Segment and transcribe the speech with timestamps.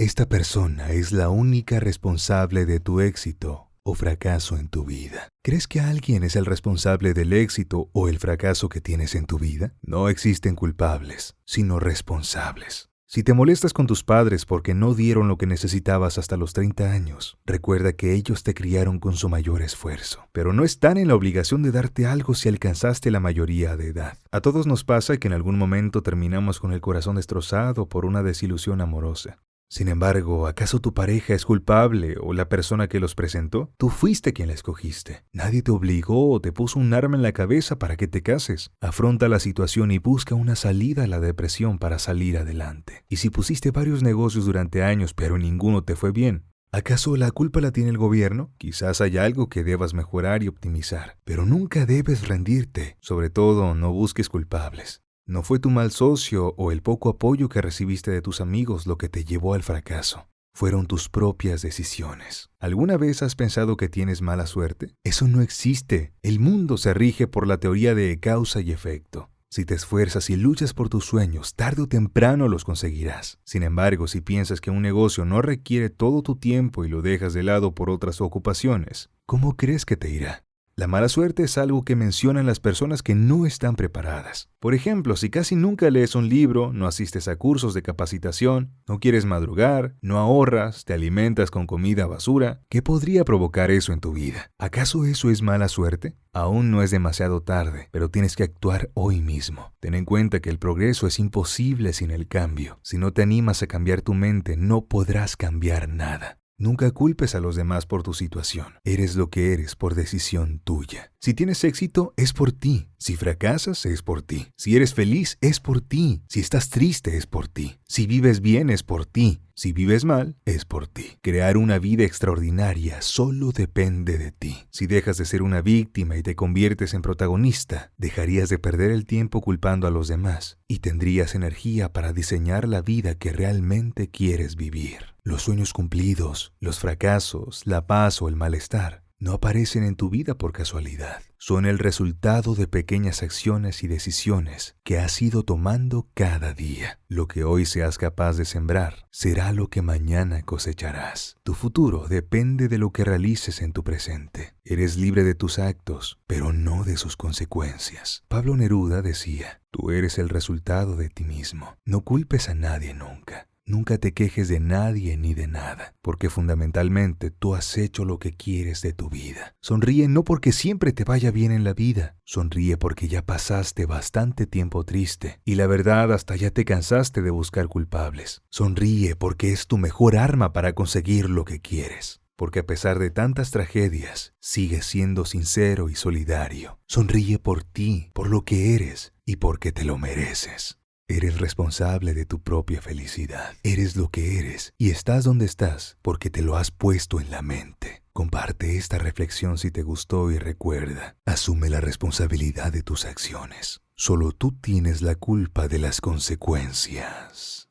[0.00, 5.26] Esta persona es la única responsable de tu éxito o fracaso en tu vida.
[5.42, 9.40] ¿Crees que alguien es el responsable del éxito o el fracaso que tienes en tu
[9.40, 9.74] vida?
[9.82, 12.90] No existen culpables, sino responsables.
[13.06, 16.92] Si te molestas con tus padres porque no dieron lo que necesitabas hasta los 30
[16.92, 21.16] años, recuerda que ellos te criaron con su mayor esfuerzo, pero no están en la
[21.16, 24.16] obligación de darte algo si alcanzaste la mayoría de edad.
[24.30, 28.22] A todos nos pasa que en algún momento terminamos con el corazón destrozado por una
[28.22, 29.40] desilusión amorosa.
[29.70, 33.70] Sin embargo, ¿acaso tu pareja es culpable o la persona que los presentó?
[33.76, 35.24] Tú fuiste quien la escogiste.
[35.32, 38.70] Nadie te obligó o te puso un arma en la cabeza para que te cases.
[38.80, 43.04] Afronta la situación y busca una salida a la depresión para salir adelante.
[43.10, 47.62] Y si pusiste varios negocios durante años pero ninguno te fue bien, ¿Acaso la culpa
[47.62, 48.52] la tiene el gobierno?
[48.58, 52.98] Quizás hay algo que debas mejorar y optimizar, pero nunca debes rendirte.
[53.00, 55.00] Sobre todo, no busques culpables.
[55.28, 58.96] No fue tu mal socio o el poco apoyo que recibiste de tus amigos lo
[58.96, 60.26] que te llevó al fracaso.
[60.54, 62.48] Fueron tus propias decisiones.
[62.58, 64.94] ¿Alguna vez has pensado que tienes mala suerte?
[65.04, 66.14] Eso no existe.
[66.22, 69.28] El mundo se rige por la teoría de causa y efecto.
[69.50, 73.38] Si te esfuerzas y luchas por tus sueños, tarde o temprano los conseguirás.
[73.44, 77.34] Sin embargo, si piensas que un negocio no requiere todo tu tiempo y lo dejas
[77.34, 80.47] de lado por otras ocupaciones, ¿cómo crees que te irá?
[80.78, 84.48] La mala suerte es algo que mencionan las personas que no están preparadas.
[84.60, 89.00] Por ejemplo, si casi nunca lees un libro, no asistes a cursos de capacitación, no
[89.00, 94.12] quieres madrugar, no ahorras, te alimentas con comida basura, ¿qué podría provocar eso en tu
[94.12, 94.52] vida?
[94.56, 96.14] ¿Acaso eso es mala suerte?
[96.32, 99.72] Aún no es demasiado tarde, pero tienes que actuar hoy mismo.
[99.80, 102.78] Ten en cuenta que el progreso es imposible sin el cambio.
[102.84, 106.38] Si no te animas a cambiar tu mente, no podrás cambiar nada.
[106.60, 108.80] Nunca culpes a los demás por tu situación.
[108.82, 111.12] Eres lo que eres por decisión tuya.
[111.20, 112.88] Si tienes éxito, es por ti.
[112.98, 114.48] Si fracasas, es por ti.
[114.56, 116.22] Si eres feliz, es por ti.
[116.28, 117.78] Si estás triste, es por ti.
[117.86, 119.40] Si vives bien, es por ti.
[119.54, 121.18] Si vives mal, es por ti.
[121.20, 124.66] Crear una vida extraordinaria solo depende de ti.
[124.70, 129.06] Si dejas de ser una víctima y te conviertes en protagonista, dejarías de perder el
[129.06, 134.54] tiempo culpando a los demás y tendrías energía para diseñar la vida que realmente quieres
[134.54, 135.14] vivir.
[135.22, 140.34] Los sueños cumplidos, los fracasos, la paz o el malestar no aparecen en tu vida
[140.36, 141.22] por casualidad.
[141.40, 146.98] Son el resultado de pequeñas acciones y decisiones que has ido tomando cada día.
[147.08, 151.36] Lo que hoy seas capaz de sembrar será lo que mañana cosecharás.
[151.44, 154.54] Tu futuro depende de lo que realices en tu presente.
[154.64, 158.24] Eres libre de tus actos, pero no de sus consecuencias.
[158.28, 161.76] Pablo Neruda decía, tú eres el resultado de ti mismo.
[161.84, 163.47] No culpes a nadie nunca.
[163.68, 168.34] Nunca te quejes de nadie ni de nada, porque fundamentalmente tú has hecho lo que
[168.34, 169.56] quieres de tu vida.
[169.60, 174.46] Sonríe no porque siempre te vaya bien en la vida, sonríe porque ya pasaste bastante
[174.46, 178.40] tiempo triste y la verdad hasta ya te cansaste de buscar culpables.
[178.48, 183.10] Sonríe porque es tu mejor arma para conseguir lo que quieres porque a pesar de
[183.10, 186.78] tantas tragedias, sigues siendo sincero y solidario.
[186.86, 190.77] Sonríe por ti, por lo que eres y porque te lo mereces.
[191.10, 193.54] Eres responsable de tu propia felicidad.
[193.62, 197.40] Eres lo que eres y estás donde estás porque te lo has puesto en la
[197.40, 198.02] mente.
[198.12, 203.80] Comparte esta reflexión si te gustó y recuerda, asume la responsabilidad de tus acciones.
[203.96, 207.70] Solo tú tienes la culpa de las consecuencias.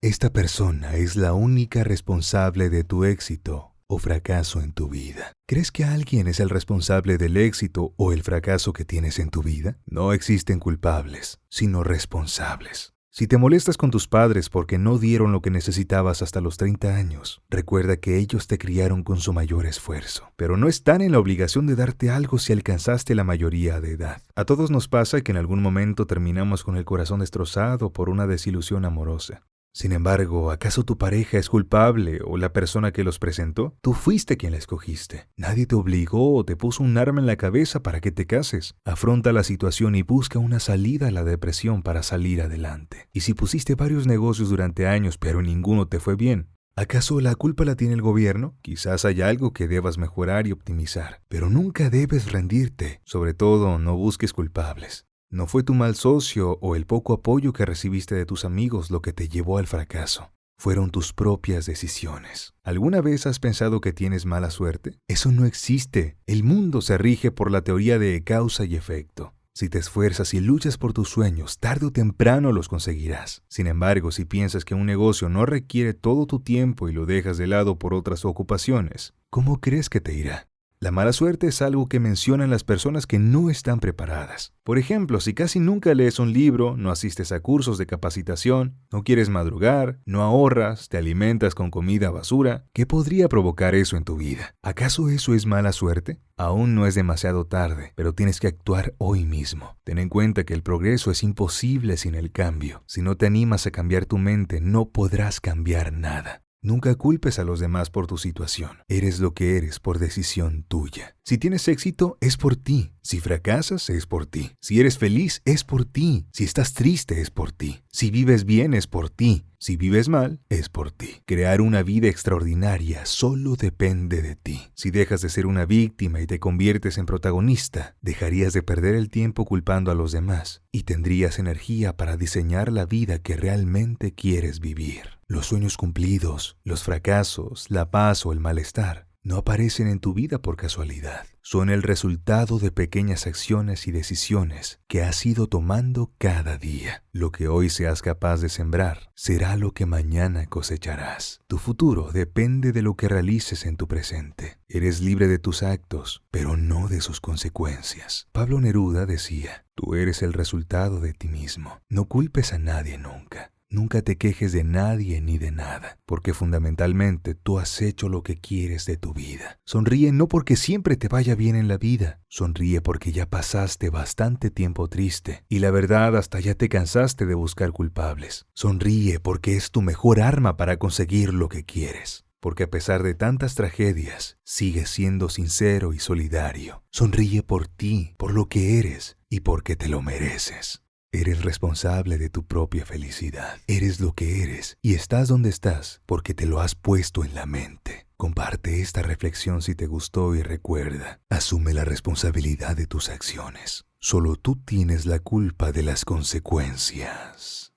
[0.00, 5.32] Esta persona es la única responsable de tu éxito o fracaso en tu vida.
[5.46, 9.42] ¿Crees que alguien es el responsable del éxito o el fracaso que tienes en tu
[9.42, 9.78] vida?
[9.86, 12.94] No existen culpables, sino responsables.
[13.16, 16.96] Si te molestas con tus padres porque no dieron lo que necesitabas hasta los 30
[16.96, 21.20] años, recuerda que ellos te criaron con su mayor esfuerzo, pero no están en la
[21.20, 24.20] obligación de darte algo si alcanzaste la mayoría de edad.
[24.34, 28.26] A todos nos pasa que en algún momento terminamos con el corazón destrozado por una
[28.26, 29.44] desilusión amorosa.
[29.76, 33.76] Sin embargo, ¿acaso tu pareja es culpable o la persona que los presentó?
[33.80, 35.26] Tú fuiste quien la escogiste.
[35.36, 38.76] Nadie te obligó o te puso un arma en la cabeza para que te cases.
[38.84, 43.08] Afronta la situación y busca una salida a la depresión para salir adelante.
[43.12, 47.64] Y si pusiste varios negocios durante años pero ninguno te fue bien, ¿Acaso la culpa
[47.64, 48.56] la tiene el gobierno?
[48.60, 53.00] Quizás hay algo que debas mejorar y optimizar, pero nunca debes rendirte.
[53.04, 55.06] Sobre todo, no busques culpables.
[55.34, 59.02] No fue tu mal socio o el poco apoyo que recibiste de tus amigos lo
[59.02, 60.30] que te llevó al fracaso.
[60.56, 62.54] Fueron tus propias decisiones.
[62.62, 64.96] ¿Alguna vez has pensado que tienes mala suerte?
[65.08, 66.16] Eso no existe.
[66.28, 69.34] El mundo se rige por la teoría de causa y efecto.
[69.52, 73.42] Si te esfuerzas y luchas por tus sueños, tarde o temprano los conseguirás.
[73.48, 77.38] Sin embargo, si piensas que un negocio no requiere todo tu tiempo y lo dejas
[77.38, 80.46] de lado por otras ocupaciones, ¿cómo crees que te irá?
[80.84, 84.52] La mala suerte es algo que mencionan las personas que no están preparadas.
[84.64, 89.02] Por ejemplo, si casi nunca lees un libro, no asistes a cursos de capacitación, no
[89.02, 94.18] quieres madrugar, no ahorras, te alimentas con comida basura, ¿qué podría provocar eso en tu
[94.18, 94.56] vida?
[94.60, 96.20] ¿Acaso eso es mala suerte?
[96.36, 99.78] Aún no es demasiado tarde, pero tienes que actuar hoy mismo.
[99.84, 102.82] Ten en cuenta que el progreso es imposible sin el cambio.
[102.84, 106.42] Si no te animas a cambiar tu mente, no podrás cambiar nada.
[106.64, 108.78] Nunca culpes a los demás por tu situación.
[108.88, 111.14] Eres lo que eres por decisión tuya.
[111.22, 112.94] Si tienes éxito, es por ti.
[113.02, 114.52] Si fracasas, es por ti.
[114.62, 116.24] Si eres feliz, es por ti.
[116.32, 117.82] Si estás triste, es por ti.
[117.92, 119.44] Si vives bien, es por ti.
[119.64, 121.22] Si vives mal, es por ti.
[121.24, 124.60] Crear una vida extraordinaria solo depende de ti.
[124.74, 129.08] Si dejas de ser una víctima y te conviertes en protagonista, dejarías de perder el
[129.08, 134.60] tiempo culpando a los demás y tendrías energía para diseñar la vida que realmente quieres
[134.60, 135.18] vivir.
[135.28, 140.38] Los sueños cumplidos, los fracasos, la paz o el malestar no aparecen en tu vida
[140.38, 141.26] por casualidad.
[141.40, 147.02] Son el resultado de pequeñas acciones y decisiones que has ido tomando cada día.
[147.12, 151.40] Lo que hoy seas capaz de sembrar será lo que mañana cosecharás.
[151.48, 154.58] Tu futuro depende de lo que realices en tu presente.
[154.68, 158.28] Eres libre de tus actos, pero no de sus consecuencias.
[158.32, 161.80] Pablo Neruda decía, tú eres el resultado de ti mismo.
[161.88, 163.53] No culpes a nadie nunca.
[163.74, 168.36] Nunca te quejes de nadie ni de nada, porque fundamentalmente tú has hecho lo que
[168.36, 169.58] quieres de tu vida.
[169.64, 174.52] Sonríe no porque siempre te vaya bien en la vida, sonríe porque ya pasaste bastante
[174.52, 178.46] tiempo triste y la verdad hasta ya te cansaste de buscar culpables.
[178.54, 183.14] Sonríe porque es tu mejor arma para conseguir lo que quieres porque a pesar de
[183.14, 186.84] tantas tragedias, sigues siendo sincero y solidario.
[186.90, 190.83] Sonríe por ti, por lo que eres y porque te lo mereces.
[191.14, 193.58] Eres responsable de tu propia felicidad.
[193.68, 197.46] Eres lo que eres y estás donde estás porque te lo has puesto en la
[197.46, 198.08] mente.
[198.16, 203.84] Comparte esta reflexión si te gustó y recuerda, asume la responsabilidad de tus acciones.
[204.00, 207.73] Solo tú tienes la culpa de las consecuencias.